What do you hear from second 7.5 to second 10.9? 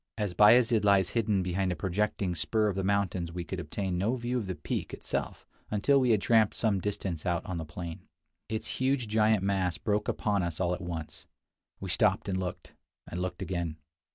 the plain. Its huge giant mass broke upon us all at